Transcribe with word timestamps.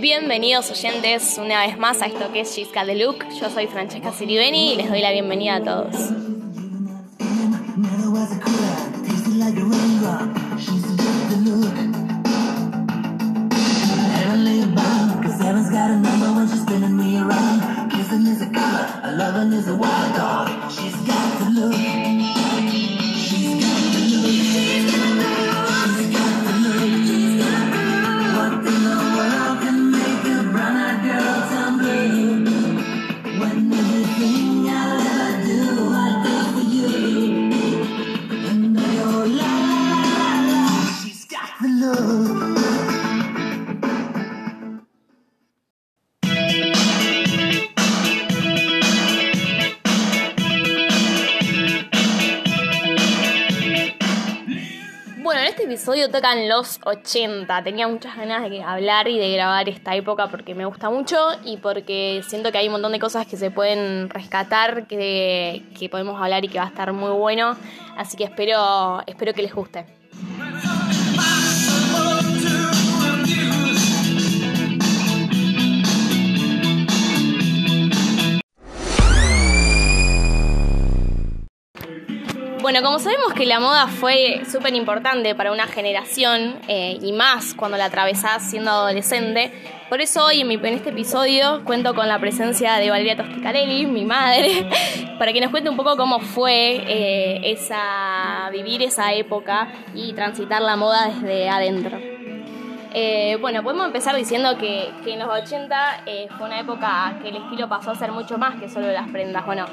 Bienvenidos 0.00 0.70
oyentes 0.70 1.36
una 1.38 1.66
vez 1.66 1.78
más 1.78 2.00
a 2.02 2.06
esto 2.06 2.30
que 2.32 2.40
es 2.40 2.54
Chisca 2.54 2.84
de 2.84 2.94
Look. 2.94 3.24
Yo 3.40 3.50
soy 3.50 3.66
Francesca 3.66 4.12
Siribeni 4.12 4.74
y 4.74 4.76
les 4.76 4.88
doy 4.88 5.00
la 5.00 5.10
bienvenida 5.10 5.56
a 5.56 5.64
todos. 5.64 6.27
Episodio 55.78 56.10
tocan 56.10 56.48
los 56.48 56.80
80. 56.84 57.62
Tenía 57.62 57.86
muchas 57.88 58.16
ganas 58.16 58.50
de 58.50 58.62
hablar 58.62 59.06
y 59.06 59.18
de 59.18 59.32
grabar 59.32 59.68
esta 59.68 59.94
época 59.94 60.26
porque 60.26 60.54
me 60.54 60.64
gusta 60.64 60.90
mucho 60.90 61.16
y 61.44 61.56
porque 61.58 62.22
siento 62.26 62.50
que 62.50 62.58
hay 62.58 62.66
un 62.66 62.72
montón 62.72 62.92
de 62.92 62.98
cosas 62.98 63.26
que 63.26 63.36
se 63.36 63.50
pueden 63.50 64.10
rescatar, 64.10 64.86
que, 64.86 65.62
que 65.78 65.88
podemos 65.88 66.20
hablar 66.20 66.44
y 66.44 66.48
que 66.48 66.58
va 66.58 66.64
a 66.64 66.68
estar 66.68 66.92
muy 66.92 67.10
bueno. 67.10 67.56
Así 67.96 68.16
que 68.16 68.24
espero, 68.24 69.02
espero 69.06 69.32
que 69.32 69.42
les 69.42 69.54
guste. 69.54 69.97
Bueno, 82.68 82.82
como 82.82 82.98
sabemos 82.98 83.32
que 83.32 83.46
la 83.46 83.60
moda 83.60 83.86
fue 83.86 84.42
súper 84.44 84.74
importante 84.74 85.34
para 85.34 85.52
una 85.52 85.66
generación 85.66 86.58
eh, 86.68 86.98
y 87.00 87.14
más 87.14 87.54
cuando 87.54 87.78
la 87.78 87.86
atravesás 87.86 88.42
siendo 88.42 88.70
adolescente, 88.70 89.50
por 89.88 90.02
eso 90.02 90.26
hoy 90.26 90.42
en, 90.42 90.48
mi, 90.48 90.56
en 90.56 90.66
este 90.66 90.90
episodio 90.90 91.64
cuento 91.64 91.94
con 91.94 92.08
la 92.08 92.18
presencia 92.18 92.74
de 92.74 92.90
Valeria 92.90 93.16
Tosticalelli, 93.16 93.86
mi 93.86 94.04
madre, 94.04 94.68
para 95.18 95.32
que 95.32 95.40
nos 95.40 95.50
cuente 95.50 95.70
un 95.70 95.78
poco 95.78 95.96
cómo 95.96 96.20
fue 96.20 96.82
eh, 96.86 97.52
esa, 97.52 98.50
vivir 98.52 98.82
esa 98.82 99.14
época 99.14 99.68
y 99.94 100.12
transitar 100.12 100.60
la 100.60 100.76
moda 100.76 101.08
desde 101.08 101.48
adentro. 101.48 101.98
Eh, 102.92 103.38
bueno, 103.40 103.62
podemos 103.62 103.86
empezar 103.86 104.14
diciendo 104.14 104.58
que, 104.58 104.90
que 105.04 105.14
en 105.14 105.20
los 105.20 105.28
80 105.30 106.02
eh, 106.04 106.28
fue 106.36 106.46
una 106.46 106.60
época 106.60 107.18
que 107.22 107.30
el 107.30 107.36
estilo 107.36 107.66
pasó 107.66 107.92
a 107.92 107.94
ser 107.94 108.12
mucho 108.12 108.36
más 108.36 108.60
que 108.60 108.68
solo 108.68 108.92
las 108.92 109.08
prendas, 109.08 109.46
bueno. 109.46 109.64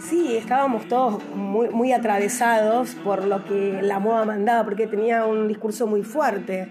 Sí, 0.00 0.36
estábamos 0.36 0.88
todos 0.88 1.22
muy, 1.34 1.68
muy 1.68 1.92
atravesados 1.92 2.94
por 2.96 3.24
lo 3.24 3.44
que 3.44 3.80
la 3.82 3.98
moda 3.98 4.24
mandaba, 4.24 4.64
porque 4.64 4.86
tenía 4.86 5.26
un 5.26 5.48
discurso 5.48 5.86
muy 5.86 6.02
fuerte. 6.02 6.68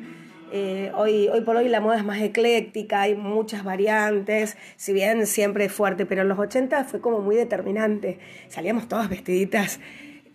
Eh, 0.51 0.91
hoy, 0.95 1.29
hoy 1.29 1.41
por 1.41 1.55
hoy 1.55 1.69
la 1.69 1.79
moda 1.79 1.97
es 1.97 2.03
más 2.03 2.19
ecléctica, 2.21 3.01
hay 3.01 3.15
muchas 3.15 3.63
variantes, 3.63 4.57
si 4.75 4.91
bien 4.91 5.25
siempre 5.25 5.65
es 5.65 5.71
fuerte, 5.71 6.05
pero 6.05 6.23
en 6.23 6.27
los 6.27 6.39
80 6.39 6.83
fue 6.83 6.99
como 6.99 7.19
muy 7.19 7.35
determinante. 7.35 8.19
Salíamos 8.49 8.87
todas 8.87 9.09
vestiditas 9.09 9.79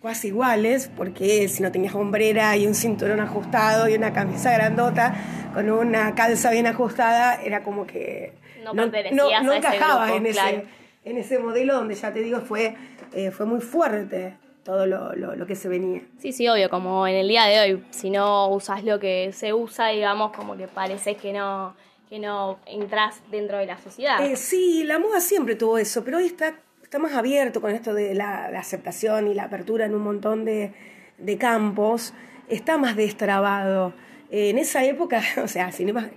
casi 0.01 0.29
iguales, 0.29 0.89
porque 0.95 1.47
si 1.49 1.61
no 1.61 1.71
tenías 1.71 1.93
hombrera 1.93 2.55
y 2.55 2.65
un 2.65 2.75
cinturón 2.75 3.19
ajustado 3.19 3.89
y 3.89 3.95
una 3.95 4.13
camisa 4.13 4.53
grandota 4.53 5.13
con 5.53 5.69
una 5.69 6.15
calza 6.15 6.49
bien 6.49 6.65
ajustada, 6.65 7.41
era 7.43 7.61
como 7.63 7.85
que 7.85 8.33
No 8.63 8.73
no, 8.73 8.85
no 8.85 8.93
ese 8.97 9.57
encajabas 9.57 10.11
en, 10.11 10.25
ese, 10.25 10.39
claro. 10.39 10.61
En 11.09 11.17
ese 11.17 11.39
modelo 11.39 11.75
donde 11.75 11.95
ya 11.95 12.11
te 12.11 12.19
digo 12.19 12.41
fue, 12.41 12.75
eh, 13.13 13.31
fue 13.31 13.45
muy 13.45 13.61
fuerte 13.61 14.37
todo 14.63 14.85
lo, 14.85 15.13
lo, 15.13 15.35
lo 15.35 15.47
que 15.47 15.55
se 15.55 15.69
venía. 15.69 16.01
Sí, 16.17 16.33
sí, 16.33 16.47
obvio, 16.49 16.69
como 16.69 17.07
en 17.07 17.15
el 17.15 17.27
día 17.29 17.45
de 17.45 17.59
hoy, 17.59 17.83
si 17.91 18.09
no 18.09 18.49
usas 18.49 18.83
lo 18.83 18.99
que 18.99 19.31
se 19.31 19.53
usa, 19.53 19.87
digamos, 19.87 20.33
como 20.35 20.57
que 20.57 20.67
parece 20.67 21.15
que 21.15 21.31
no, 21.31 21.73
que 22.09 22.19
no 22.19 22.59
entras 22.65 23.21
dentro 23.31 23.57
de 23.57 23.65
la 23.65 23.77
sociedad. 23.77 24.23
Eh, 24.25 24.35
sí, 24.35 24.83
la 24.83 24.99
moda 24.99 25.21
siempre 25.21 25.55
tuvo 25.55 25.77
eso, 25.77 26.03
pero 26.03 26.17
hoy 26.17 26.25
está, 26.25 26.55
está 26.83 26.99
más 26.99 27.13
abierto 27.13 27.61
con 27.61 27.71
esto 27.71 27.93
de 27.93 28.13
la, 28.13 28.51
la 28.51 28.59
aceptación 28.59 29.29
y 29.29 29.33
la 29.33 29.45
apertura 29.45 29.85
en 29.85 29.95
un 29.95 30.01
montón 30.01 30.43
de, 30.43 30.73
de 31.17 31.37
campos, 31.37 32.13
está 32.49 32.77
más 32.77 32.97
destrabado. 32.97 33.93
Eh, 34.29 34.49
en 34.49 34.57
esa 34.57 34.83
época, 34.83 35.21
o 35.43 35.47
sea, 35.47 35.69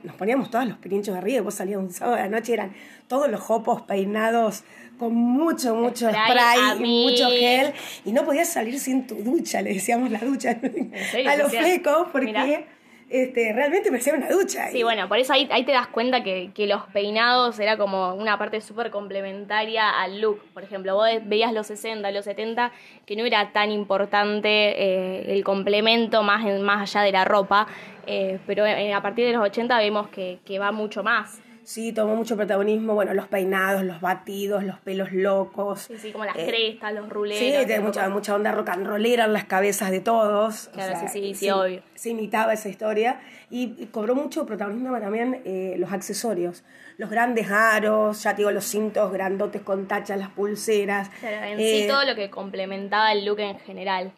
nos 0.03 0.15
poníamos 0.17 0.51
todos 0.51 0.67
los 0.67 0.79
pirinchos 0.79 1.15
de 1.15 1.19
arriba, 1.21 1.39
y 1.39 1.41
vos 1.43 1.55
salías 1.55 1.79
un 1.79 1.91
sábado 1.91 2.17
de 2.17 2.23
la 2.23 2.29
noche, 2.29 2.53
eran 2.55 2.73
todos 3.09 3.31
los 3.31 3.41
jopos 3.41 3.83
peinados 3.83 4.65
con 4.99 5.15
mucho, 5.15 5.75
mucho 5.75 6.09
Spray 6.11 6.59
spray, 6.59 6.79
mucho 7.05 7.29
gel, 7.31 7.73
y 8.05 8.13
no 8.13 8.25
podías 8.25 8.49
salir 8.53 8.79
sin 8.79 9.07
tu 9.07 9.15
ducha, 9.17 9.63
le 9.63 9.73
decíamos 9.75 10.11
la 10.11 10.19
ducha 10.19 10.59
serio? 11.11 11.31
a 11.31 11.37
los 11.37 11.51
flecos, 11.51 12.09
porque 12.13 12.27
Mirá. 12.27 12.65
este, 13.09 13.53
realmente 13.55 13.89
parecía 13.91 14.13
una 14.15 14.29
ducha. 14.29 14.69
Sí, 14.71 14.83
bueno, 14.83 15.09
por 15.09 15.19
eso 15.19 15.33
ahí, 15.33 15.49
ahí 15.53 15.65
te 15.65 15.73
das 15.73 15.87
cuenta 15.87 16.23
que, 16.23 16.51
que 16.55 16.67
los 16.67 16.83
peinados 16.93 17.59
era 17.61 17.79
como 17.79 18.15
una 18.15 18.37
parte 18.39 18.61
súper 18.61 18.91
complementaria 18.91 19.89
al 19.89 20.21
look. 20.21 20.43
Por 20.53 20.65
ejemplo, 20.65 20.95
vos 20.95 21.09
veías 21.25 21.53
los 21.55 21.67
60, 21.69 22.11
los 22.11 22.25
70, 22.27 22.71
que 23.07 23.17
no 23.17 23.25
era 23.25 23.53
tan 23.53 23.71
importante 23.73 24.49
eh, 24.49 25.33
el 25.33 25.45
complemento 25.45 26.23
más, 26.23 26.45
en- 26.47 26.63
más 26.63 26.83
allá 26.83 27.05
de 27.07 27.13
la 27.13 27.25
ropa, 27.25 27.67
eh, 28.11 28.39
pero 28.47 28.67
eh, 28.67 28.93
a 28.93 29.01
partir 29.01 29.27
de 29.27 29.33
los 29.33 29.43
80 29.43 29.79
vemos 29.79 30.09
que, 30.09 30.41
que 30.45 30.59
va 30.59 30.73
mucho 30.73 31.03
más. 31.03 31.41
Sí, 31.63 31.93
tomó 31.93 32.17
mucho 32.17 32.37
protagonismo, 32.37 32.95
bueno, 32.95 33.15
los 33.15 33.29
peinados, 33.29 33.85
los 33.85 34.01
batidos, 34.01 34.65
los 34.65 34.79
pelos 34.81 35.13
locos. 35.13 35.81
Sí, 35.83 35.99
sí, 35.99 36.11
como 36.11 36.25
las 36.25 36.35
Eh, 36.37 36.47
crestas, 36.49 36.93
los 36.95 37.09
ruleros. 37.09 37.39
Sí, 37.39 37.75
poco- 37.77 37.83
mucha, 37.87 38.09
mucha 38.09 38.35
onda 38.35 38.51
rock 38.51 38.71
and 38.71 38.87
rollera 38.89 39.27
en 39.27 39.33
las 39.35 39.45
cabezas 39.45 39.91
de 39.93 40.01
todos. 40.01 40.67
o 40.69 40.73
Claro, 40.73 40.97
sea, 40.99 41.09
sí, 41.09 41.21
sí, 41.21 41.35
sí, 41.35 41.45
se- 41.47 41.53
obvio. 41.53 41.83
Se 41.95 42.11
imitaba 42.11 42.55
esa 42.55 42.69
historia 42.71 43.21
y, 43.51 43.75
y 43.79 43.87
cobró 43.87 44.17
mucho 44.17 44.47
protagonismo 44.47 44.99
también 44.99 45.43
eh, 45.45 45.77
los 45.79 45.93
accesorios. 45.93 46.65
Los 46.97 47.09
grandes 47.09 47.49
aros, 47.53 48.21
ya 48.23 48.33
te 48.33 48.39
digo, 48.39 48.51
los 48.51 48.65
cintos 48.65 49.13
grandotes 49.13 49.63
con 49.63 49.87
tachas, 49.87 50.19
las 50.19 50.31
pulseras. 50.31 51.09
Claro, 51.21 51.37
en 51.47 51.61
eh, 51.61 51.83
sí 51.83 51.87
todo 51.87 52.05
lo 52.05 52.17
que 52.17 52.31
complementaba 52.31 53.13
el 53.13 53.25
look 53.25 53.39
en 53.39 53.59
general. 53.61 54.11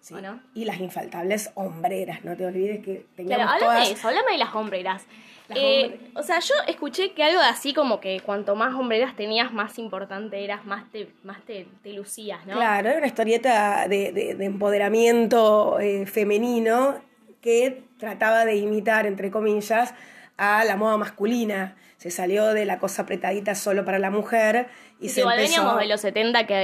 Sí. 0.00 0.14
¿o 0.14 0.20
no? 0.20 0.40
Y 0.54 0.64
las 0.64 0.80
infaltables 0.80 1.50
hombreras, 1.54 2.24
no 2.24 2.36
te 2.36 2.46
olvides 2.46 2.84
que 2.84 3.06
teníamos 3.16 3.46
Claro, 3.46 3.50
háblame 3.64 3.74
todas... 3.76 3.88
de 3.88 3.94
eso, 3.94 4.08
háblame 4.08 4.32
de 4.32 4.38
las 4.38 4.54
hombreras. 4.54 5.06
Las 5.48 5.58
Eh, 5.58 5.84
hombreras. 5.84 6.10
o 6.16 6.22
sea, 6.22 6.40
yo 6.40 6.54
escuché 6.66 7.12
que 7.12 7.24
algo 7.24 7.40
así 7.40 7.72
como 7.72 8.00
que 8.00 8.20
cuanto 8.20 8.54
más 8.54 8.74
hombreras 8.74 9.16
tenías, 9.16 9.52
más 9.52 9.78
importante 9.78 10.44
eras, 10.44 10.64
más 10.66 10.90
te, 10.92 11.08
más 11.24 11.40
te, 11.46 11.66
te 11.82 11.92
lucías, 11.94 12.44
¿no? 12.46 12.54
Claro, 12.54 12.88
era 12.90 12.98
una 12.98 13.06
historieta 13.06 13.88
de, 13.88 14.12
de- 14.12 14.34
de 14.34 14.44
empoderamiento 14.44 15.78
eh, 15.80 16.06
femenino 16.06 17.00
que 17.40 17.84
trataba 17.98 18.44
de 18.44 18.56
imitar, 18.56 19.06
entre 19.06 19.30
comillas, 19.30 19.94
a 20.36 20.64
la 20.64 20.76
moda 20.76 20.96
masculina. 20.96 21.76
Se 21.96 22.10
salió 22.10 22.48
de 22.52 22.64
la 22.64 22.78
cosa 22.78 23.02
apretadita 23.02 23.54
solo 23.54 23.84
para 23.84 23.98
la 23.98 24.10
mujer 24.10 24.68
y 25.00 25.08
Sí, 25.08 25.14
se 25.16 25.20
igual 25.20 25.38
empezó 25.38 25.56
veníamos 25.56 25.80
de 25.80 25.86
los 25.88 26.00
70 26.00 26.46
que, 26.46 26.54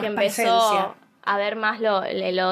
que 0.00 0.06
empezó 0.06 0.14
presencia. 0.14 0.94
A 1.28 1.36
ver 1.36 1.56
más 1.56 1.78
lo, 1.80 2.02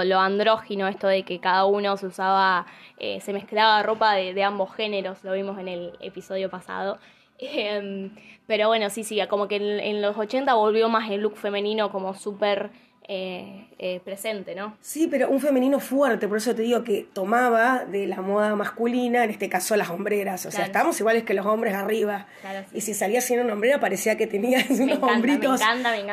lo, 0.04 0.20
andrógino, 0.20 0.86
esto 0.86 1.06
de 1.06 1.22
que 1.22 1.40
cada 1.40 1.64
uno 1.64 1.96
se 1.96 2.06
usaba, 2.06 2.66
eh, 2.98 3.22
se 3.22 3.32
mezclaba 3.32 3.82
ropa 3.82 4.12
de, 4.12 4.34
de 4.34 4.44
ambos 4.44 4.74
géneros, 4.74 5.24
lo 5.24 5.32
vimos 5.32 5.58
en 5.58 5.68
el 5.68 5.92
episodio 6.00 6.50
pasado. 6.50 6.98
Em, 7.38 8.14
pero 8.46 8.68
bueno, 8.68 8.88
sí, 8.88 9.04
sí, 9.04 9.20
como 9.28 9.46
que 9.46 9.56
en, 9.56 9.80
en 9.80 10.00
los 10.00 10.16
80 10.16 10.54
volvió 10.54 10.88
más 10.88 11.10
el 11.10 11.20
look 11.20 11.36
femenino 11.36 11.90
como 11.90 12.14
súper 12.14 12.70
eh, 13.08 13.68
eh, 13.78 14.00
presente, 14.04 14.56
¿no? 14.56 14.76
Sí, 14.80 15.06
pero 15.08 15.30
un 15.30 15.38
femenino 15.38 15.78
fuerte, 15.78 16.26
por 16.26 16.38
eso 16.38 16.56
te 16.56 16.62
digo 16.62 16.82
que 16.82 17.06
tomaba 17.12 17.84
de 17.84 18.08
la 18.08 18.20
moda 18.20 18.56
masculina, 18.56 19.22
en 19.22 19.30
este 19.30 19.48
caso 19.48 19.76
las 19.76 19.90
hombreras, 19.90 20.44
o 20.44 20.50
sea, 20.50 20.64
estábamos 20.64 20.98
iguales 20.98 21.22
que 21.22 21.32
los 21.32 21.46
hombres 21.46 21.74
arriba. 21.74 22.26
Y 22.72 22.80
si 22.80 22.94
salía 22.94 23.20
sin 23.20 23.38
una 23.38 23.52
hombrera 23.52 23.78
parecía 23.78 24.16
que 24.16 24.26
tenía 24.26 24.58
unos 24.70 25.00
hombritos, 25.00 25.60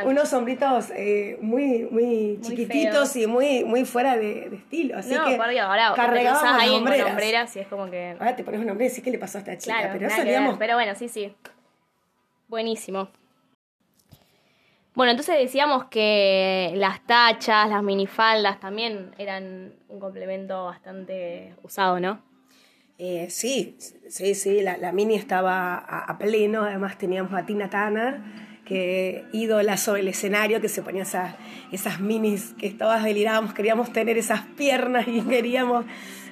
unos 0.05 0.33
hombritos 0.33 0.91
eh, 0.95 1.39
muy, 1.41 1.87
muy, 1.89 2.39
chiquititos 2.43 3.15
y 3.15 3.25
muy, 3.25 3.63
muy 3.63 3.85
fuera 3.85 4.15
de, 4.15 4.53
estilo. 4.53 4.99
Así 4.99 5.15
no, 5.15 5.25
que 5.25 5.35
por 5.35 5.49
Dios, 5.49 5.65
ahora 5.65 5.93
cargábamos 5.95 6.61
ahí 6.61 6.75
hombreras. 6.75 7.09
hombreras 7.09 7.55
y 7.55 7.59
es 7.59 7.67
como 7.67 7.89
que... 7.89 8.15
Ahora 8.19 8.35
te 8.35 8.43
pones 8.43 8.61
una 8.61 8.71
hombrera 8.71 8.87
y 8.87 8.89
decís, 8.89 9.03
¿qué 9.03 9.09
le 9.09 9.17
pasó 9.17 9.39
a 9.39 9.41
esta 9.41 9.57
chica? 9.57 9.89
pero 9.91 10.09
salíamos... 10.11 10.59
Pero 10.59 10.75
bueno, 10.75 10.93
sí, 10.93 11.09
sí. 11.09 11.33
Buenísimo. 12.49 13.09
Bueno, 14.95 15.11
entonces 15.11 15.39
decíamos 15.39 15.85
que 15.85 16.71
las 16.75 17.03
tachas, 17.07 17.67
las 17.67 17.81
minifaldas 17.81 18.59
también 18.59 19.11
eran 19.17 19.73
un 19.89 19.99
complemento 19.99 20.65
bastante 20.65 21.55
usado, 21.63 21.99
¿no? 21.99 22.21
Eh, 22.99 23.27
sí, 23.31 23.75
sí, 24.07 24.35
sí, 24.35 24.61
la, 24.61 24.91
mini 24.91 25.15
estaba 25.15 25.77
a, 25.77 26.17
pleno, 26.19 26.63
además 26.63 26.99
teníamos 26.99 27.33
a 27.33 27.43
Tina 27.43 27.69
Turner, 27.69 28.21
que 28.65 29.25
ídola 29.33 29.77
sobre 29.77 30.01
el 30.01 30.07
escenario, 30.07 30.61
que 30.61 30.69
se 30.69 30.81
ponía 30.81 31.03
esas, 31.03 31.35
esas 31.71 31.99
minis 31.99 32.53
que 32.57 32.69
todas 32.71 33.03
delirábamos, 33.03 33.53
queríamos 33.53 33.91
tener 33.91 34.17
esas 34.17 34.41
piernas 34.55 35.07
y 35.07 35.21
queríamos 35.21 35.85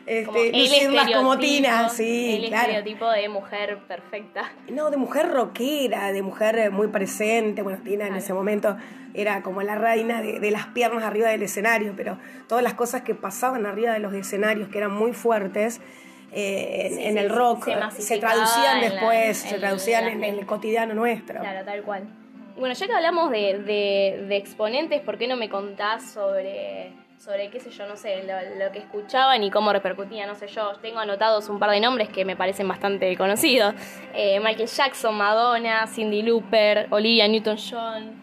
este, 0.06 0.90
más 0.90 1.12
como 1.12 1.38
Tina, 1.38 1.90
sí, 1.90 2.36
el 2.36 2.54
estereotipo 2.54 3.10
de 3.10 3.30
mujer 3.30 3.78
perfecta. 3.88 4.52
No, 4.70 4.90
de 4.90 4.98
mujer 4.98 5.30
rockera, 5.30 6.12
de 6.12 6.22
mujer 6.22 6.58
eh, 6.58 6.70
muy 6.70 6.88
presente. 6.88 7.62
Bueno, 7.62 7.80
Tina 7.84 8.08
en 8.08 8.16
ese 8.16 8.34
momento 8.34 8.78
era 9.14 9.44
como 9.44 9.62
la 9.62 9.76
reina 9.76 10.22
de, 10.22 10.52
las 10.52 10.68
piernas 10.68 11.04
arriba 11.04 11.30
del 11.30 11.44
escenario, 11.44 11.94
pero 11.96 12.18
todas 12.48 12.64
las 12.64 12.74
cosas 12.74 13.04
que 13.04 13.14
pasaban 13.14 13.66
arriba 13.66 13.94
de 13.94 14.00
los 14.00 14.14
escenarios, 14.14 14.70
que 14.70 14.80
eran 14.80 14.92
muy 14.92 15.14
fuertes, 15.14 15.82
eh, 16.34 16.98
en, 17.02 17.18
el 17.18 17.30
rock, 17.30 17.70
se, 17.98 18.18
traducían 18.18 18.80
después, 18.80 19.38
se 19.38 19.60
traducían 19.60 20.08
en, 20.08 20.24
el 20.24 20.46
cotidiano 20.46 20.94
nuestro. 20.94 21.42
Claro, 21.42 21.66
tal 21.66 21.82
cual. 21.84 22.08
Bueno, 22.62 22.76
ya 22.76 22.86
que 22.86 22.94
hablamos 22.94 23.32
de, 23.32 23.58
de 24.28 24.38
exponentes, 24.38 25.02
¿por 25.02 25.18
qué 25.18 25.28
no 25.28 25.36
me 25.36 25.50
contás 25.50 26.12
sobre 26.12 26.94
sobre 27.18 27.50
qué 27.50 27.60
sé 27.60 27.72
yo, 27.72 27.88
no 27.88 27.96
sé, 27.96 28.24
lo, 28.24 28.72
que 28.72 28.80
escuchaban 28.80 29.44
y 29.44 29.50
cómo 29.50 29.74
repercutía, 29.74 30.28
no 30.28 30.36
sé 30.36 30.48
yo. 30.48 30.74
Tengo 30.82 31.00
anotados 31.00 31.50
un 31.50 31.58
par 31.58 31.72
de 31.72 31.80
nombres 31.80 32.10
que 32.10 32.24
me 32.24 32.36
parecen 32.36 32.68
bastante 32.68 33.16
conocidos. 33.18 33.74
Eh, 34.14 34.40
Michael 34.40 34.68
Jackson, 34.68 35.16
Madonna, 35.16 35.88
Cindy 35.88 36.22
Looper, 36.22 36.88
Olivia 36.92 37.28
Newton-John. 37.28 38.21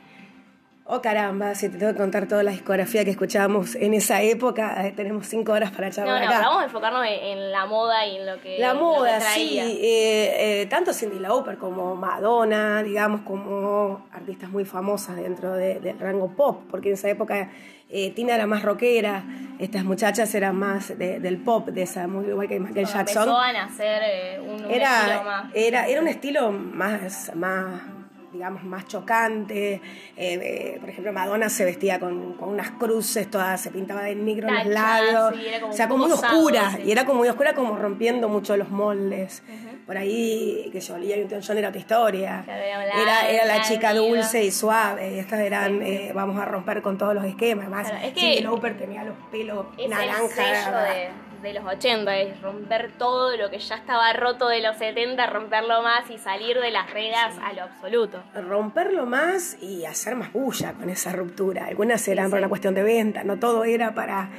Oh 0.91 1.03
caramba, 1.03 1.55
si 1.55 1.69
te 1.69 1.77
tengo 1.77 1.93
que 1.93 1.99
contar 1.99 2.27
toda 2.27 2.43
la 2.43 2.51
discografía 2.51 3.05
que 3.05 3.11
escuchábamos 3.11 3.75
en 3.75 3.93
esa 3.93 4.23
época, 4.23 4.87
eh, 4.87 4.93
tenemos 4.97 5.27
cinco 5.27 5.53
horas 5.53 5.71
para 5.71 5.91
charlar. 5.91 6.25
No, 6.25 6.33
no, 6.33 6.41
vamos 6.41 6.63
a 6.63 6.65
enfocarnos 6.65 7.07
en, 7.07 7.53
la 7.53 7.67
moda 7.67 8.07
y 8.07 8.17
en 8.17 8.25
lo 8.25 8.41
que. 8.41 8.59
La 8.59 8.73
moda, 8.73 9.21
sí. 9.21 9.59
Eh, 9.61 10.67
tanto 10.71 10.95
Cindy 10.95 11.19
Lauper 11.19 11.59
como 11.59 11.95
Madonna, 11.95 12.83
digamos, 12.83 13.21
como 13.21 14.07
artistas 14.13 14.49
muy 14.49 14.65
famosas 14.65 15.17
dentro 15.17 15.53
del 15.53 15.99
rango 15.99 16.35
pop, 16.35 16.63
porque 16.71 16.89
en 16.89 16.95
esa 16.95 17.11
época 17.11 17.51
eh, 17.91 18.11
Tina 18.13 18.35
era 18.35 18.47
más 18.47 18.63
rockera, 18.63 19.25
estas 19.59 19.85
muchachas 19.85 20.35
eran 20.35 20.57
más 20.57 20.97
del 20.97 21.37
pop, 21.39 21.69
de 21.69 21.83
esa, 21.83 22.07
muy 22.07 22.27
igual 22.27 22.49
que 22.49 22.61
Michael 22.61 22.87
Jackson. 22.87 23.25
Empezó 23.25 23.39
a 23.39 23.53
nacer 23.53 24.03
eh, 24.05 24.41
un, 24.41 24.71
era, 24.71 25.01
estilo 25.01 25.25
más. 25.25 25.45
Era, 25.55 25.87
era 25.87 26.01
un 26.01 26.09
estilo 26.09 26.51
más, 26.51 27.35
más 27.35 27.98
digamos, 28.33 28.65
más 28.65 28.87
chocante. 28.87 29.81
Eh, 30.17 30.77
por 30.81 30.89
ejemplo, 30.89 31.13
Madonna 31.13 31.49
se 31.49 31.65
vestía 31.65 31.99
con, 31.99 32.37
unas 32.41 32.71
cruces, 32.73 33.31
todas 33.31 33.61
se 33.61 33.71
pintaba 33.71 34.03
de 34.03 34.15
negro 34.15 34.49
en 34.49 34.55
los 34.55 34.67
lados. 34.67 35.35
o 35.69 35.73
sea, 35.73 35.89
como 35.89 36.05
muy 36.05 36.13
oscura. 36.13 36.79
Y 36.85 36.93
era 36.93 37.05
como 37.05 37.19
muy 37.19 37.29
oscura, 37.29 37.55
como 37.55 37.77
rompiendo 37.77 38.29
mucho 38.29 38.57
los 38.57 38.71
moldes 38.71 39.43
por 39.89 39.97
ahí, 39.97 40.69
que 40.71 40.81
yo, 40.81 40.97
Olivia 40.97 41.17
Newton-John 41.17 41.57
era 41.57 41.71
otra 41.71 41.81
historia. 41.81 42.45
Era, 42.47 43.27
era 43.31 43.47
la 43.47 43.63
chica 43.63 43.95
dulce 43.95 44.45
y 44.45 44.51
suave. 44.51 45.19
Estas 45.19 45.41
eran, 45.41 45.81
eh, 45.81 46.13
vamos 46.15 46.39
a 46.39 46.45
romper 46.45 46.83
con 46.83 46.99
todos 46.99 47.15
los 47.15 47.25
esquemas. 47.25 47.71
Más, 47.71 47.91
es 48.05 48.13
que 48.13 48.43
Lauper 48.43 48.77
tenía 48.77 49.03
los 49.03 49.17
pelos 49.33 49.65
naranja. 49.89 51.09
De, 51.43 51.53
los 51.55 51.65
80, 51.65 52.17
es 52.19 52.41
romper 52.41 52.93
todo 52.99 53.37
lo 53.37 53.51
que 53.51 53.59
ya 53.59 53.77
estaba 53.77 54.13
roto 54.13 54.49
de 54.49 54.61
los 54.61 54.77
70, 54.77 55.27
romperlo 55.27 55.83
más 55.83 56.09
y 56.11 56.19
salir 56.19 56.59
de 56.59 56.71
las 56.71 56.91
reglas 56.93 57.37
a 57.43 57.53
lo 57.53 57.63
absoluto. 57.63 58.23
Romperlo 58.35 59.07
más 59.07 59.57
y 59.63 59.85
hacer 59.85 60.17
más 60.17 60.33
bulla 60.33 60.73
con 60.75 60.91
esa 60.91 61.13
ruptura. 61.13 61.67
Algunas 61.67 62.07
eran 62.09 62.31
por 62.31 62.39
una 62.39 62.49
cuestión 62.49 62.75
de 62.75 62.83
venta, 62.83 63.25
no 63.25 63.39
todo 63.39 63.65
era 63.65 63.95
para, 63.95 64.31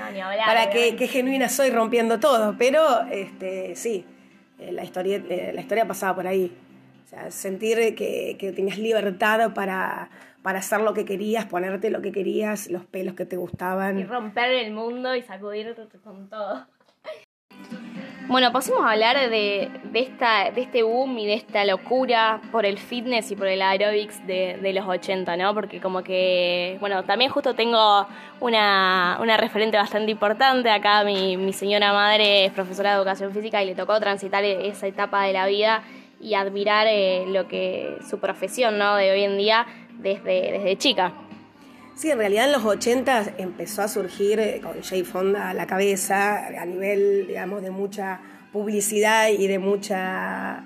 para 0.45 0.69
que, 0.69 0.95
que 0.95 1.07
genuina 1.07 1.49
soy 1.49 1.69
rompiendo 1.69 2.19
todo, 2.19 2.55
pero 2.57 3.01
este 3.11 3.75
sí 3.75 4.05
eh, 4.59 4.71
la, 4.71 4.83
historia, 4.83 5.17
eh, 5.29 5.51
la 5.53 5.61
historia 5.61 5.87
pasaba 5.87 6.15
por 6.15 6.27
ahí. 6.27 6.55
O 7.05 7.07
sea, 7.07 7.31
sentir 7.31 7.95
que, 7.95 8.35
que 8.37 8.51
tenías 8.51 8.77
libertad 8.77 9.53
para, 9.53 10.09
para 10.43 10.59
hacer 10.59 10.81
lo 10.81 10.93
que 10.93 11.05
querías, 11.05 11.45
ponerte 11.45 11.89
lo 11.89 12.01
que 12.01 12.11
querías, 12.11 12.69
los 12.69 12.85
pelos 12.85 13.15
que 13.15 13.25
te 13.25 13.37
gustaban. 13.37 13.97
Y 13.99 14.03
romper 14.03 14.51
el 14.51 14.71
mundo 14.71 15.15
y 15.15 15.21
sacudir 15.21 15.75
con 16.03 16.29
todo. 16.29 16.67
Bueno, 18.29 18.51
pasemos 18.51 18.81
a 18.83 18.91
hablar 18.91 19.17
de, 19.31 19.71
de, 19.85 19.99
esta, 19.99 20.51
de 20.51 20.61
este 20.61 20.83
boom 20.83 21.17
y 21.17 21.25
de 21.25 21.33
esta 21.33 21.65
locura 21.65 22.39
por 22.51 22.63
el 22.63 22.77
fitness 22.77 23.31
y 23.31 23.35
por 23.35 23.47
el 23.47 23.59
aerobics 23.59 24.27
de, 24.27 24.59
de 24.61 24.71
los 24.71 24.87
80, 24.87 25.35
¿no? 25.35 25.55
Porque 25.55 25.81
como 25.81 26.03
que, 26.03 26.77
bueno, 26.79 27.03
también 27.05 27.31
justo 27.31 27.55
tengo 27.55 28.05
una, 28.39 29.17
una 29.19 29.35
referente 29.35 29.77
bastante 29.77 30.11
importante. 30.11 30.69
Acá 30.69 31.03
mi, 31.03 31.37
mi 31.37 31.53
señora 31.53 31.91
madre 31.91 32.45
es 32.45 32.51
profesora 32.51 32.91
de 32.91 32.97
educación 32.97 33.33
física 33.33 33.63
y 33.63 33.65
le 33.65 33.73
tocó 33.73 33.99
transitar 33.99 34.43
esa 34.43 34.85
etapa 34.85 35.23
de 35.23 35.33
la 35.33 35.47
vida 35.47 35.81
y 36.21 36.35
admirar 36.35 36.85
eh, 36.87 37.25
lo 37.29 37.47
que 37.47 37.97
su 38.07 38.19
profesión, 38.19 38.77
¿no? 38.77 38.95
De 38.95 39.09
hoy 39.09 39.23
en 39.23 39.39
día 39.39 39.65
desde, 39.97 40.51
desde 40.51 40.77
chica. 40.77 41.13
Sí, 41.99 42.09
en 42.09 42.17
realidad 42.17 42.45
en 42.45 42.53
los 42.53 42.63
80 42.63 43.33
empezó 43.39 43.81
a 43.81 43.89
surgir 43.89 44.39
eh, 44.39 44.61
con 44.63 44.81
Jay 44.81 45.03
Fonda 45.03 45.49
a 45.49 45.53
la 45.53 45.67
cabeza 45.67 46.47
a 46.47 46.65
nivel, 46.65 47.27
digamos, 47.27 47.61
de 47.61 47.71
mucha 47.71 48.21
publicidad 48.53 49.27
y 49.27 49.47
de 49.47 49.59
mucha 49.59 50.63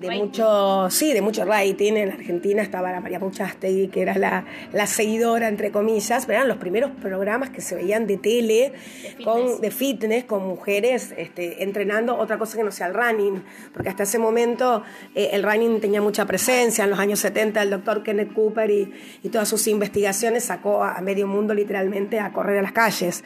de 0.00 0.10
mucho, 0.10 0.88
sí, 0.90 1.14
de 1.14 1.22
mucho 1.22 1.44
rating. 1.46 1.94
En 1.94 2.10
Argentina 2.10 2.60
estaba 2.60 2.92
la 2.92 3.00
María 3.00 3.18
Puchastegui, 3.18 3.88
que 3.88 4.02
era 4.02 4.18
la, 4.18 4.44
la, 4.72 4.86
seguidora, 4.86 5.48
entre 5.48 5.70
comillas, 5.70 6.26
pero 6.26 6.38
eran 6.38 6.48
los 6.48 6.58
primeros 6.58 6.90
programas 7.00 7.48
que 7.48 7.62
se 7.62 7.74
veían 7.74 8.06
de 8.06 8.18
tele, 8.18 8.72
de 9.16 9.24
con, 9.24 9.60
de 9.60 9.70
fitness, 9.70 10.24
con 10.24 10.46
mujeres 10.46 11.14
este, 11.16 11.62
entrenando 11.62 12.14
otra 12.14 12.36
cosa 12.36 12.58
que 12.58 12.64
no 12.64 12.72
sea 12.72 12.88
el 12.88 12.94
running, 12.94 13.42
porque 13.72 13.88
hasta 13.88 14.02
ese 14.02 14.18
momento 14.18 14.82
eh, 15.14 15.30
el 15.32 15.42
running 15.42 15.80
tenía 15.80 16.02
mucha 16.02 16.26
presencia. 16.26 16.84
En 16.84 16.90
los 16.90 16.98
años 16.98 17.20
70 17.20 17.62
el 17.62 17.70
doctor 17.70 18.02
Kenneth 18.02 18.34
Cooper 18.34 18.70
y, 18.70 18.92
y 19.22 19.28
todas 19.30 19.48
sus 19.48 19.66
investigaciones 19.66 20.44
sacó 20.44 20.84
a, 20.84 21.00
medio 21.00 21.26
mundo 21.26 21.54
literalmente 21.54 22.20
a 22.20 22.32
correr 22.32 22.58
a 22.58 22.62
las 22.62 22.72
calles. 22.72 23.24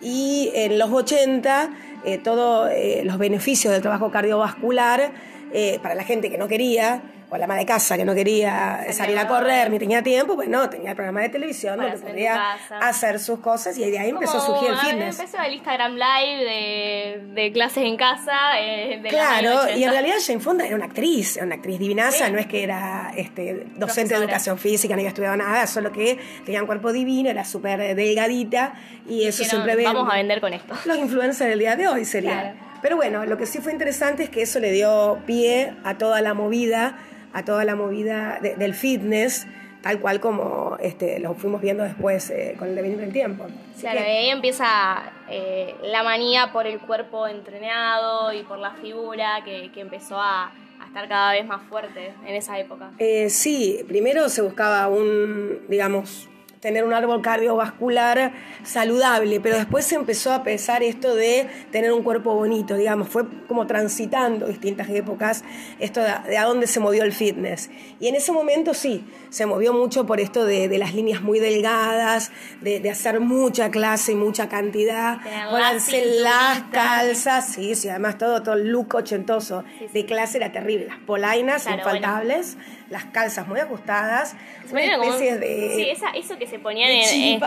Y 0.00 0.52
en 0.54 0.78
los 0.78 0.92
80, 0.92 1.70
eh, 2.04 2.18
todos 2.18 2.70
eh, 2.70 3.02
los 3.04 3.18
beneficios 3.18 3.72
del 3.72 3.82
trabajo 3.82 4.12
cardiovascular 4.12 5.10
eh, 5.52 5.78
para 5.82 5.94
la 5.94 6.04
gente 6.04 6.30
que 6.30 6.38
no 6.38 6.48
quería, 6.48 7.02
o 7.28 7.36
la 7.36 7.44
ama 7.44 7.56
de 7.56 7.66
casa 7.66 7.96
que 7.96 8.04
no 8.04 8.14
quería 8.14 8.86
salir 8.92 9.18
a 9.18 9.26
correr 9.26 9.70
ni 9.70 9.78
tenía 9.78 10.02
tiempo, 10.02 10.36
pues 10.36 10.48
no, 10.48 10.70
tenía 10.70 10.90
el 10.90 10.96
programa 10.96 11.22
de 11.22 11.28
televisión 11.28 11.78
donde 11.78 11.98
podía 11.98 12.52
hacer 12.80 13.18
sus 13.18 13.40
cosas 13.40 13.76
y 13.78 13.90
de 13.90 13.98
ahí 13.98 14.10
empezó 14.10 14.38
a 14.38 14.40
surgir 14.40 14.70
el 14.70 14.76
fitness. 14.76 15.18
Empezó 15.18 15.42
el 15.42 15.54
Instagram 15.54 15.94
Live 15.94 16.44
de, 16.44 17.20
de 17.34 17.52
clases 17.52 17.84
en 17.84 17.96
casa. 17.96 18.60
Eh, 18.60 19.02
claro, 19.08 19.76
y 19.76 19.82
en 19.82 19.90
realidad 19.90 20.16
Jane 20.24 20.40
Fonda 20.40 20.66
era 20.66 20.76
una 20.76 20.86
actriz, 20.86 21.36
era 21.36 21.46
una 21.46 21.56
actriz 21.56 21.78
divinaza, 21.78 22.28
no 22.28 22.38
es 22.38 22.46
que 22.46 22.62
era 22.62 23.12
este, 23.16 23.66
docente 23.76 24.14
de 24.14 24.20
educación 24.20 24.58
física, 24.58 24.94
ni 24.94 25.02
había 25.02 25.08
estudiado 25.08 25.36
nada, 25.36 25.66
solo 25.66 25.90
que 25.90 26.18
tenía 26.44 26.60
un 26.60 26.66
cuerpo 26.66 26.92
divino, 26.92 27.28
era 27.28 27.44
súper 27.44 27.94
delgadita 27.94 28.74
y 29.08 29.24
eso 29.24 29.44
siempre 29.44 29.76
Vamos 29.76 30.08
a 30.10 30.16
vender 30.16 30.40
con 30.40 30.52
esto. 30.52 30.74
Los 30.84 30.98
influencers 30.98 31.50
del 31.50 31.58
día 31.58 31.76
de 31.76 31.88
hoy 31.88 32.04
serían. 32.04 32.65
Pero 32.82 32.96
bueno, 32.96 33.24
lo 33.24 33.36
que 33.36 33.46
sí 33.46 33.58
fue 33.58 33.72
interesante 33.72 34.22
es 34.24 34.30
que 34.30 34.42
eso 34.42 34.60
le 34.60 34.70
dio 34.70 35.18
pie 35.26 35.74
a 35.84 35.98
toda 35.98 36.20
la 36.20 36.34
movida, 36.34 36.98
a 37.32 37.44
toda 37.44 37.64
la 37.64 37.74
movida 37.76 38.38
del 38.40 38.74
fitness, 38.74 39.46
tal 39.82 40.00
cual 40.00 40.20
como 40.20 40.76
este, 40.80 41.20
lo 41.20 41.34
fuimos 41.34 41.60
viendo 41.60 41.84
después 41.84 42.30
eh, 42.30 42.56
con 42.58 42.68
el 42.68 42.74
devenir 42.74 42.98
del 42.98 43.12
tiempo. 43.12 43.46
claro, 43.80 44.00
ahí 44.00 44.30
empieza 44.30 45.12
eh, 45.30 45.74
la 45.84 46.02
manía 46.02 46.50
por 46.52 46.66
el 46.66 46.80
cuerpo 46.80 47.26
entrenado 47.26 48.32
y 48.32 48.42
por 48.42 48.58
la 48.58 48.72
figura 48.72 49.42
que, 49.44 49.70
empezó 49.76 50.20
a, 50.20 50.52
estar 50.86 51.08
cada 51.08 51.32
vez 51.32 51.46
más 51.46 51.62
fuerte 51.68 52.14
en 52.26 52.34
esa 52.34 52.58
época. 52.58 52.90
Eh, 52.98 53.28
sí, 53.28 53.84
primero 53.86 54.28
se 54.28 54.40
buscaba 54.40 54.88
un, 54.88 55.60
digamos, 55.68 56.28
tener 56.60 56.84
un 56.84 56.92
árbol 56.92 57.22
cardiovascular 57.22 58.32
saludable, 58.64 59.40
pero 59.40 59.56
después 59.56 59.84
se 59.84 59.94
empezó 59.94 60.32
a 60.32 60.42
pesar 60.42 60.82
esto 60.82 61.14
de 61.14 61.48
tener 61.70 61.92
un 61.92 62.02
cuerpo 62.02 62.34
bonito, 62.34 62.76
digamos, 62.76 63.08
fue 63.08 63.24
como 63.46 63.66
transitando 63.66 64.46
distintas 64.46 64.88
épocas 64.88 65.44
esto 65.78 66.00
de, 66.00 66.36
a 66.36 66.44
dónde 66.44 66.66
se 66.66 66.80
movió 66.80 67.02
el 67.04 67.12
fitness. 67.12 67.70
Y 68.00 68.08
en 68.08 68.16
ese 68.16 68.32
momento 68.32 68.74
sí, 68.74 69.04
se 69.30 69.46
movió 69.46 69.72
mucho 69.72 70.06
por 70.06 70.20
esto 70.20 70.44
de, 70.44 70.76
las 70.76 70.94
líneas 70.94 71.22
muy 71.22 71.38
delgadas, 71.40 72.32
de, 72.60 72.90
hacer 72.90 73.20
mucha 73.20 73.70
clase 73.70 74.12
y 74.12 74.14
mucha 74.14 74.48
cantidad, 74.48 75.18
ponerse 75.50 76.04
las 76.20 76.62
calzas, 76.72 77.52
sí, 77.52 77.74
sí, 77.74 77.88
además 77.88 78.18
todo, 78.18 78.42
todo 78.42 78.54
el 78.54 78.68
look 78.68 78.94
ochentoso 78.94 79.64
de 79.92 80.06
clase 80.06 80.38
era 80.38 80.52
terrible, 80.52 80.86
las 80.86 80.98
polainas 80.98 81.66
infaltables 81.66 82.56
las 82.90 83.04
calzas 83.06 83.48
muy 83.48 83.60
ajustadas, 83.60 84.36
una 84.70 84.82
especie 84.82 85.38
de... 85.38 85.72
Sí, 85.74 85.88
esa, 85.90 86.10
eso 86.10 86.38
que 86.38 86.46
se 86.46 86.58
ponían 86.58 86.90
en... 86.90 87.00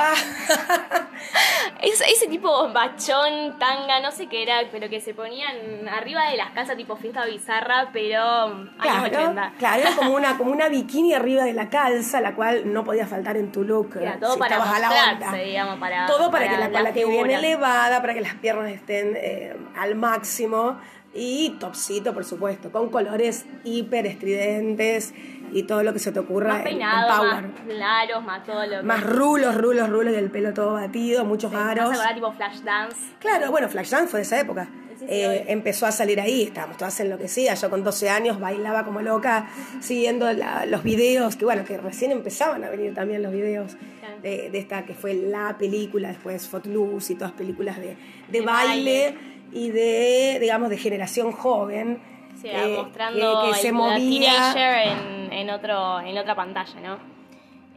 ese 1.81 2.27
tipo 2.27 2.71
bachón, 2.73 3.57
tanga, 3.57 3.99
no 4.01 4.11
sé 4.11 4.27
qué 4.27 4.43
era, 4.43 4.61
pero 4.71 4.89
que 4.89 4.99
se 4.99 5.13
ponían 5.13 5.87
arriba 5.87 6.29
de 6.29 6.37
las 6.37 6.51
calzas 6.51 6.75
tipo 6.75 6.95
fiesta 6.95 7.25
bizarra, 7.25 7.89
pero 7.93 8.69
claro, 8.79 9.35
Claro, 9.57 9.83
como 9.95 10.15
una, 10.15 10.37
como 10.37 10.51
una 10.51 10.69
bikini 10.69 11.13
arriba 11.13 11.43
de 11.43 11.53
la 11.53 11.69
calza, 11.69 12.21
la 12.21 12.35
cual 12.35 12.71
no 12.71 12.83
podía 12.83 13.07
faltar 13.07 13.37
en 13.37 13.51
tu 13.51 13.63
look. 13.63 13.99
todo 14.19 14.37
para 14.37 14.57
a 14.57 14.79
la 14.79 15.37
digamos, 15.43 15.79
para... 15.79 16.05
Todo 16.05 16.31
para, 16.31 16.49
que 16.49 16.57
la, 16.57 16.69
la 16.69 16.93
que 16.93 17.05
viene 17.05 17.35
elevada, 17.35 18.01
para 18.01 18.13
que 18.13 18.21
las 18.21 18.35
piernas 18.35 18.71
estén 18.71 19.13
eh, 19.15 19.55
al 19.75 19.95
máximo 19.95 20.79
y 21.13 21.57
topcito, 21.59 22.13
por 22.13 22.23
supuesto, 22.23 22.71
con 22.71 22.89
colores 22.89 23.45
hiper 23.63 24.05
estridentes 24.05 25.13
y 25.51 25.63
todo 25.63 25.83
lo 25.83 25.93
que 25.93 25.99
se 25.99 26.11
te 26.11 26.19
ocurra 26.19 26.53
más 26.53 26.63
peinado, 26.63 27.23
Más 27.23 27.43
claros, 27.67 28.23
más 28.23 28.43
todo 28.43 28.65
lo 28.65 28.83
Más 28.83 29.03
rulos, 29.03 29.55
rulos, 29.55 29.89
rulos 29.89 30.13
del 30.13 30.29
pelo 30.29 30.53
todo 30.53 30.73
batido, 30.73 31.25
muchos 31.25 31.53
aros. 31.53 31.97
¿Vas 31.97 32.13
tipo 32.13 32.31
Flash 32.31 32.59
Dance? 32.59 32.97
Claro, 33.19 33.49
bueno, 33.49 33.67
Flash 33.69 33.89
Dance 33.89 34.07
fue 34.07 34.19
de 34.19 34.25
esa 34.25 34.39
época. 34.39 34.69
Eh, 35.07 35.45
empezó 35.47 35.85
a 35.85 35.91
salir 35.91 36.19
ahí, 36.19 36.43
estábamos 36.43 36.77
todas 36.77 36.99
enloquecidas. 36.99 37.59
Yo 37.61 37.69
con 37.69 37.83
12 37.83 38.09
años 38.09 38.39
bailaba 38.39 38.83
como 38.83 39.01
loca, 39.01 39.47
siguiendo 39.79 40.27
los 40.67 40.83
videos, 40.83 41.35
que 41.35 41.45
bueno, 41.45 41.63
que 41.63 41.77
recién 41.77 42.11
empezaban 42.11 42.63
a 42.63 42.69
venir 42.69 42.93
también 42.93 43.23
los 43.23 43.31
videos 43.31 43.77
de, 44.21 44.49
esta 44.53 44.85
que 44.85 44.93
fue 44.93 45.13
la 45.13 45.57
película, 45.57 46.09
después 46.09 46.47
Footloose 46.47 47.13
y 47.13 47.15
todas 47.15 47.31
películas 47.31 47.77
de, 47.77 47.95
de, 48.27 48.41
baile 48.41 49.15
y 49.51 49.69
de, 49.71 50.37
digamos, 50.39 50.69
de 50.69 50.77
generación 50.77 51.31
joven. 51.31 52.01
Sí, 52.41 52.47
eh, 52.49 52.75
mostrando 52.77 53.43
que, 53.45 53.53
se 53.55 53.71
movía 53.71 54.83
en, 54.83 55.33
en, 55.33 55.49
otro, 55.49 55.99
en 55.99 56.17
otra 56.17 56.35
pantalla, 56.35 56.79
¿no? 56.79 56.97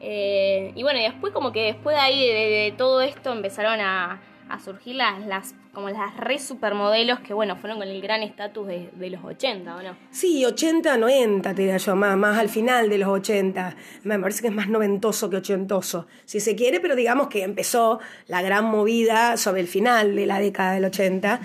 Eh, 0.01 0.73
y 0.75 0.83
bueno, 0.83 0.99
y 0.99 1.03
después 1.03 1.33
como 1.33 1.53
que 1.53 1.63
después 1.65 1.95
de 1.95 2.03
ahí, 2.03 2.27
de, 2.27 2.75
todo 2.77 3.03
esto, 3.03 3.33
empezaron 3.33 3.81
a, 3.81 4.21
a, 4.53 4.61
surgir 4.61 4.97
las, 4.97 5.55
como 5.73 5.91
las 5.91 6.17
re 6.17 6.39
supermodelos 6.39 7.21
que, 7.21 7.35
bueno, 7.35 7.57
fueron 7.57 7.79
con 7.79 7.89
el 7.89 8.01
gran 8.01 8.23
estatus 8.23 8.67
de, 8.67 8.91
de, 8.95 9.11
los 9.11 9.25
80, 9.25 9.77
¿o 9.77 9.83
no? 9.83 9.97
Sí, 10.11 10.45
80, 10.45 10.97
90, 10.97 11.55
te 11.55 11.63
diría 11.63 11.79
yo, 11.79 11.97
más, 11.97 12.17
más 12.17 12.39
al 12.39 12.49
final 12.49 12.89
de 12.89 12.99
los 12.99 13.09
80. 13.09 13.77
Me 14.05 14.19
parece 14.19 14.43
que 14.43 14.49
es 14.49 14.55
más 14.55 14.69
noventoso 14.69 15.31
que 15.31 15.37
ochentoso, 15.37 16.07
si 16.25 16.41
se 16.41 16.55
quiere, 16.55 16.81
pero 16.81 16.95
digamos 16.95 17.29
que 17.29 17.43
empezó 17.43 18.01
la 18.27 18.43
gran 18.43 18.65
movida 18.67 19.37
sobre 19.37 19.61
el 19.61 19.69
final 19.69 20.15
de 20.17 20.27
la 20.27 20.39
década 20.39 20.73
del 20.73 20.85
80 20.85 21.41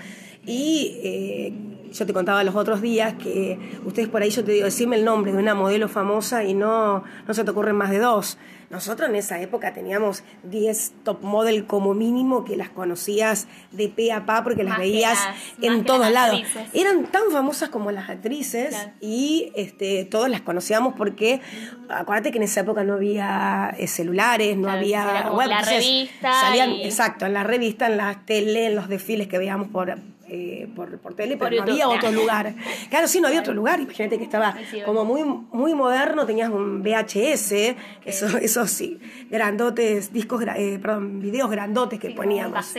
y 0.46 1.00
eh, 1.02 1.77
yo 1.92 2.06
te 2.06 2.12
contaba 2.12 2.44
los 2.44 2.54
otros 2.54 2.80
días 2.80 3.14
que 3.14 3.58
ustedes 3.84 4.08
por 4.08 4.22
ahí 4.22 4.30
yo 4.30 4.44
te 4.44 4.52
digo, 4.52 4.64
decime 4.64 4.96
el 4.96 5.04
nombre 5.04 5.32
de 5.32 5.38
una 5.38 5.54
modelo 5.54 5.88
famosa 5.88 6.44
y 6.44 6.54
no, 6.54 7.04
no 7.26 7.34
se 7.34 7.44
te 7.44 7.50
ocurren 7.50 7.76
más 7.76 7.90
de 7.90 7.98
dos. 7.98 8.38
Nosotros 8.70 9.08
en 9.08 9.16
esa 9.16 9.40
época 9.40 9.72
teníamos 9.72 10.24
10 10.42 10.92
top 11.02 11.22
model 11.22 11.64
como 11.64 11.94
mínimo 11.94 12.44
que 12.44 12.54
las 12.54 12.68
conocías 12.68 13.48
de 13.72 13.88
pe 13.88 14.12
a 14.12 14.26
pa 14.26 14.44
porque 14.44 14.62
las 14.62 14.76
veías 14.76 15.18
en 15.62 15.84
todos 15.84 16.10
lados. 16.10 16.42
Eran 16.74 17.06
tan 17.06 17.30
famosas 17.32 17.70
como 17.70 17.90
las 17.92 18.10
actrices 18.10 18.76
y 19.00 19.52
este, 19.56 20.04
todos 20.04 20.28
las 20.28 20.42
conocíamos 20.42 20.94
porque 20.98 21.40
acuérdate 21.88 22.30
que 22.30 22.36
en 22.36 22.44
esa 22.44 22.60
época 22.60 22.84
no 22.84 22.94
había 22.94 23.74
eh, 23.78 23.86
celulares, 23.86 24.58
no 24.58 24.70
había 24.70 25.30
web. 25.30 25.48
La 25.48 25.62
revista 25.62 26.32
salían, 26.32 26.72
exacto, 26.72 27.24
en 27.24 27.32
la 27.32 27.44
revista, 27.44 27.86
en 27.86 27.96
la 27.96 28.22
tele, 28.26 28.66
en 28.66 28.74
los 28.74 28.88
desfiles 28.88 29.28
que 29.28 29.38
veíamos 29.38 29.68
por 29.68 29.96
eh, 30.30 30.68
por, 30.76 30.98
por 30.98 31.14
tele, 31.14 31.38
pero 31.38 31.64
no 31.64 31.72
había 31.84 31.96
otro 31.96 32.12
lugar. 32.12 32.54
Claro, 32.90 33.08
sí, 33.08 33.20
no 33.20 33.28
había 33.28 33.40
otro 33.40 33.54
lugar. 33.54 33.80
Imagínate 33.80 34.18
que 34.18 34.24
estaba 34.24 34.54
como 34.84 35.04
muy, 35.04 35.24
muy 35.24 35.74
moderno, 35.74 36.26
tenías 36.26 36.50
un 36.50 36.82
VHS, 36.82 37.52
eso, 38.04 38.38
eso 38.38 38.66
sí, 38.66 39.00
grandotes, 39.30 40.12
discos, 40.12 40.42
eh, 40.56 40.78
perdón, 40.80 41.20
videos 41.20 41.50
grandotes 41.50 41.98
que 41.98 42.10
poníamos. 42.10 42.74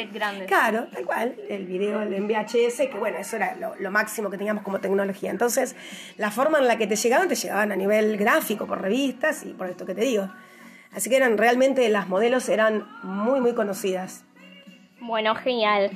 Claro, 0.48 0.88
tal 0.92 1.06
cual, 1.06 1.36
el 1.50 1.66
video 1.66 2.02
en 2.02 2.28
VHS, 2.28 2.90
que 2.90 2.98
bueno, 2.98 3.18
eso 3.18 3.36
era 3.36 3.56
lo, 3.56 3.92
máximo 3.92 4.30
que 4.30 4.38
teníamos 4.38 4.64
como 4.64 4.80
tecnología. 4.80 5.32
Entonces, 5.32 5.76
la 6.18 6.32
forma 6.32 6.60
en 6.60 6.68
la 6.68 6.78
que 6.78 6.88
te 6.88 6.96
llegaban, 6.96 7.28
te 7.28 7.36
llegaban 7.36 7.72
a 7.72 7.76
nivel 7.76 8.18
gráfico, 8.18 8.68
por 8.68 8.82
revistas 8.82 9.44
y 9.46 9.54
por 9.54 9.70
esto 9.70 9.86
que 9.86 9.96
te 9.96 10.02
digo. 10.02 10.30
Así 10.94 11.10
que 11.10 11.18
eran 11.18 11.38
realmente 11.38 11.88
las 11.90 12.08
modelos 12.08 12.50
eran 12.50 12.88
muy, 13.04 13.40
muy 13.40 13.54
conocidas. 13.54 14.24
Bueno, 15.00 15.36
genial. 15.36 15.92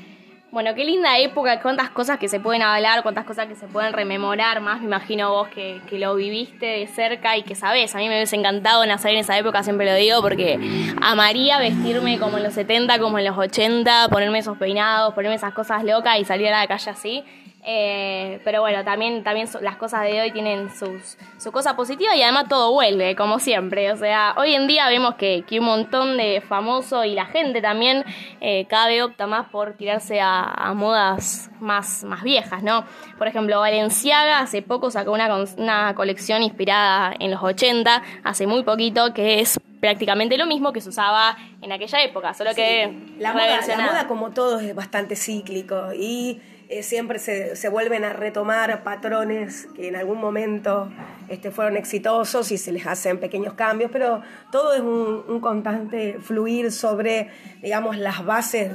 Bueno, 0.53 0.75
qué 0.75 0.85
linda 0.85 1.17
época, 1.17 1.59
cuántas 1.59 1.89
cosas 1.89 2.19
que 2.19 2.29
se 2.29 2.39
pueden 2.39 2.61
hablar, 2.61 3.01
cuántas 3.01 3.25
cosas 3.25 3.47
que 3.47 3.55
se 3.55 3.65
pueden 3.65 3.91
rememorar, 3.91 4.61
más 4.61 4.81
me 4.81 4.85
imagino 4.85 5.31
vos 5.31 5.47
que, 5.47 5.81
lo 5.93 6.13
viviste 6.13 6.67
de 6.67 6.85
cerca 6.85 7.35
y 7.35 7.41
que 7.41 7.55
sabés, 7.55 7.95
a 7.95 7.97
mí 7.97 8.07
me 8.07 8.17
hubiese 8.17 8.35
encantado 8.35 8.85
nacer 8.85 9.13
en 9.13 9.21
esa 9.21 9.35
época, 9.35 9.63
siempre 9.63 9.87
lo 9.87 9.95
digo, 9.95 10.21
porque 10.21 10.59
amaría 11.01 11.57
vestirme 11.57 12.19
como 12.19 12.37
en 12.37 12.43
los 12.43 12.53
70, 12.53 12.99
como 12.99 13.17
en 13.17 13.25
los 13.25 13.35
80, 13.35 14.09
ponerme 14.09 14.37
esos 14.37 14.55
peinados, 14.59 15.15
ponerme 15.15 15.37
esas 15.37 15.55
cosas 15.55 15.83
locas 15.83 16.19
y 16.19 16.23
salir 16.23 16.49
a 16.49 16.59
la 16.59 16.67
calle 16.67 16.91
así. 16.91 17.23
Eh, 17.65 18.41
pero 18.43 18.59
bueno, 18.59 18.83
también, 18.83 19.23
también 19.23 19.47
las 19.61 19.77
cosas 19.77 20.01
de 20.03 20.21
hoy 20.21 20.31
tienen 20.31 20.69
sus, 20.69 21.17
su 21.37 21.51
cosa 21.53 21.77
positiva 21.77 22.13
y 22.15 22.21
además 22.21 22.49
todo 22.49 22.73
vuelve, 22.73 23.15
como 23.15 23.39
siempre. 23.39 23.91
O 23.91 23.95
sea, 23.95 24.33
hoy 24.37 24.53
en 24.53 24.67
día 24.67 24.89
vemos 24.89 25.15
que, 25.15 25.45
que 25.47 25.59
un 25.59 25.65
montón 25.65 26.17
de 26.17 26.41
famosos 26.41 27.05
y 27.05 27.13
la 27.13 27.25
gente 27.25 27.61
también 27.61 28.03
eh, 28.41 28.65
cada 28.67 28.87
vez 28.87 29.03
opta 29.03 29.27
más 29.27 29.47
por 29.49 29.73
tirarse 29.73 30.19
a, 30.21 30.73
modas 30.75 31.51
más, 31.59 32.03
más 32.03 32.23
viejas, 32.23 32.63
¿no? 32.63 32.83
Por 33.17 33.27
ejemplo, 33.27 33.59
Valenciaga 33.59 34.39
hace 34.39 34.61
poco 34.61 34.91
sacó 34.91 35.11
una, 35.11 35.29
una 35.57 35.95
colección 35.95 36.43
inspirada 36.43 37.13
en 37.17 37.31
los 37.31 37.41
80, 37.41 38.01
hace 38.23 38.47
muy 38.47 38.63
poquito, 38.63 39.13
que 39.13 39.39
es 39.39 39.59
prácticamente 39.79 40.37
lo 40.37 40.47
mismo 40.47 40.73
que 40.73 40.81
se 40.81 40.89
usaba 40.89 41.37
en 41.61 41.71
aquella 41.71 42.01
época, 42.03 42.33
solo 42.33 42.53
que 42.55 43.15
la 43.19 43.33
moda, 43.33 43.59
la 43.67 43.77
moda 43.77 44.07
como 44.07 44.31
todo 44.31 44.59
es 44.59 44.73
bastante 44.73 45.15
cíclico 45.15 45.93
y 45.93 46.41
eh, 46.73 46.83
siempre 46.83 47.19
se, 47.19 47.55
se, 47.55 47.69
vuelven 47.69 48.03
a 48.03 48.13
retomar 48.13 48.83
patrones 48.83 49.67
que 49.75 49.87
en 49.89 49.95
algún 49.95 50.19
momento 50.19 50.89
este, 51.29 51.51
fueron 51.51 51.77
exitosos 51.77 52.51
y 52.51 52.57
se 52.57 52.71
les 52.71 52.87
hacen 52.87 53.19
pequeños 53.19 53.53
cambios, 53.53 53.91
pero 53.91 54.21
todo 54.51 54.73
es 54.73 54.81
un, 54.81 55.39
constante 55.39 56.17
fluir 56.19 56.71
sobre, 56.71 57.29
digamos, 57.61 57.97
las 57.97 58.25
bases 58.25 58.71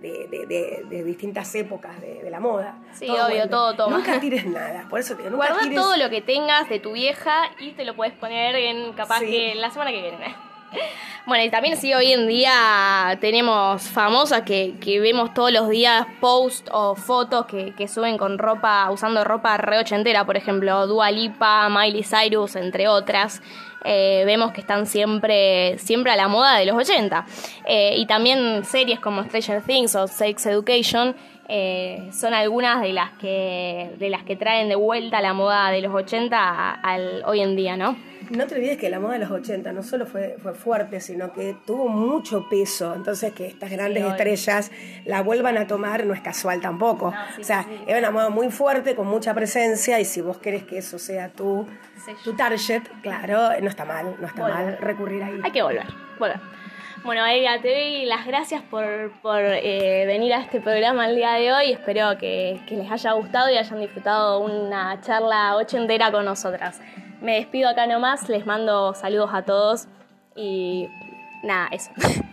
de, 0.00 0.84
de, 0.88 1.04
distintas 1.04 1.52
épocas 1.56 2.00
de, 2.00 2.30
la 2.30 2.38
moda. 2.38 2.78
Sí, 2.92 3.08
obvio, 3.08 3.48
todo, 3.48 3.74
todo. 3.74 3.90
Nunca 3.90 4.20
tires 4.20 4.46
nada, 4.46 4.86
por 4.88 5.00
eso 5.00 5.16
te 5.16 5.24
digo, 5.24 5.34
Guarda 5.34 5.58
todo 5.74 5.96
lo 5.96 6.08
que 6.08 6.22
tengas 6.22 6.68
de 6.68 6.78
tu 6.78 6.92
vieja 6.92 7.50
y 7.58 7.72
te 7.72 7.84
lo 7.84 7.96
puedes 7.96 8.14
poner 8.14 8.54
en 8.54 8.92
capaz 8.92 9.20
que 9.20 9.54
la 9.56 9.70
semana 9.70 9.90
que 9.90 10.00
viene. 10.00 10.49
Bueno, 11.26 11.44
y 11.44 11.50
también 11.50 11.76
sí, 11.76 11.92
hoy 11.94 12.12
en 12.12 12.26
día 12.26 13.16
tenemos 13.20 13.82
famosas 13.82 14.42
que, 14.42 14.74
vemos 15.00 15.32
todos 15.34 15.52
los 15.52 15.68
días 15.68 16.06
posts 16.18 16.68
o 16.72 16.96
fotos 16.96 17.46
que, 17.46 17.88
suben 17.88 18.18
con 18.18 18.38
ropa, 18.38 18.90
usando 18.90 19.22
ropa 19.22 19.56
re 19.58 19.78
ochentera, 19.78 20.24
por 20.24 20.36
ejemplo, 20.36 20.86
Dua 20.86 21.10
Lipa, 21.10 21.68
Miley 21.68 22.02
Cyrus, 22.02 22.56
entre 22.56 22.88
otras. 22.88 23.42
Eh, 23.84 24.24
vemos 24.26 24.52
que 24.52 24.60
están 24.60 24.86
siempre, 24.86 25.78
siempre 25.78 26.10
a 26.10 26.16
la 26.16 26.26
moda 26.26 26.56
de 26.56 26.66
los 26.66 26.76
80. 26.76 27.24
Eh, 27.66 27.94
y 27.96 28.06
también 28.06 28.64
series 28.64 28.98
como 28.98 29.22
Stranger 29.22 29.62
Things 29.62 29.94
o 29.94 30.08
Sex 30.08 30.46
Education 30.46 31.14
eh, 31.48 32.08
son 32.12 32.34
algunas 32.34 32.80
de 32.80 32.92
las 32.92 33.10
que 33.12 33.90
de 33.98 34.10
las 34.10 34.22
que 34.22 34.36
traen 34.36 34.68
de 34.68 34.76
vuelta 34.76 35.20
la 35.20 35.32
moda 35.32 35.70
de 35.70 35.80
los 35.80 35.94
80 35.94 36.70
al 36.72 37.22
hoy 37.24 37.40
en 37.40 37.56
día, 37.56 37.76
¿no? 37.76 37.96
No 38.30 38.46
te 38.46 38.54
olvides 38.54 38.78
que 38.78 38.88
la 38.90 39.00
moda 39.00 39.14
de 39.14 39.18
los 39.18 39.30
80 39.32 39.72
no 39.72 39.82
solo 39.82 40.06
fue, 40.06 40.36
fue 40.40 40.54
fuerte, 40.54 41.00
sino 41.00 41.32
que 41.32 41.56
tuvo 41.66 41.88
mucho 41.88 42.48
peso. 42.48 42.94
Entonces, 42.94 43.32
que 43.32 43.48
estas 43.48 43.70
grandes 43.70 44.04
estrellas 44.04 44.70
la 45.04 45.22
vuelvan 45.22 45.58
a 45.58 45.66
tomar 45.66 46.06
no 46.06 46.14
es 46.14 46.20
casual 46.20 46.60
tampoco. 46.60 47.12
o 47.38 47.42
sea, 47.42 47.66
era 47.88 47.98
una 47.98 48.12
moda 48.12 48.30
muy 48.30 48.50
fuerte, 48.52 48.94
con 48.94 49.08
mucha 49.08 49.34
presencia, 49.34 49.98
y 49.98 50.04
si 50.04 50.20
vos 50.20 50.38
querés 50.38 50.62
que 50.62 50.78
eso 50.78 50.98
sea 50.98 51.28
tu, 51.30 51.66
tu 52.22 52.34
target, 52.34 52.82
claro, 53.02 53.60
no 53.60 53.68
está 53.68 53.84
mal, 53.84 54.14
no 54.20 54.26
está 54.28 54.42
mal 54.42 54.78
recurrir 54.78 55.24
ahí. 55.24 55.40
Hay 55.42 55.50
que 55.50 55.62
volver, 55.62 55.86
volver. 56.18 56.38
Bueno, 57.02 57.26
Eva, 57.26 57.60
te 57.62 57.68
doy 57.68 58.04
las 58.04 58.26
gracias 58.26 58.62
por, 58.62 59.10
por 59.22 59.40
eh, 59.40 60.04
venir 60.06 60.34
a 60.34 60.40
este 60.42 60.60
programa 60.60 61.08
el 61.08 61.16
día 61.16 61.32
de 61.32 61.50
hoy. 61.50 61.72
Espero 61.72 62.18
que, 62.18 62.60
que 62.68 62.76
les 62.76 62.90
haya 62.90 63.12
gustado 63.12 63.50
y 63.50 63.56
hayan 63.56 63.80
disfrutado 63.80 64.38
una 64.40 65.00
charla 65.00 65.56
ochentera 65.56 66.12
con 66.12 66.26
nosotras. 66.26 66.78
Me 67.20 67.36
despido 67.36 67.68
acá 67.68 67.86
nomás, 67.86 68.28
les 68.28 68.46
mando 68.46 68.94
saludos 68.94 69.30
a 69.32 69.42
todos 69.42 69.88
y 70.36 70.88
Nada, 71.42 71.68
eso. 71.72 71.90